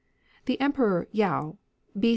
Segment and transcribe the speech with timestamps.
[0.45, 1.59] The Emperor Yao,
[1.99, 2.09] B.